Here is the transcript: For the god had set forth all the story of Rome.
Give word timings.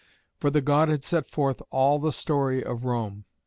For 0.39 0.49
the 0.49 0.61
god 0.61 0.89
had 0.89 1.03
set 1.05 1.27
forth 1.29 1.61
all 1.69 1.99
the 1.99 2.11
story 2.11 2.63
of 2.63 2.85
Rome. 2.85 3.25